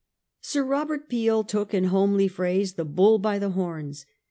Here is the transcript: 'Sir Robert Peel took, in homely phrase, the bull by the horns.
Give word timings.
'Sir 0.41 0.63
Robert 0.63 1.09
Peel 1.09 1.43
took, 1.43 1.75
in 1.75 1.83
homely 1.83 2.27
phrase, 2.27 2.73
the 2.73 2.85
bull 2.85 3.19
by 3.19 3.37
the 3.37 3.51
horns. 3.51 4.07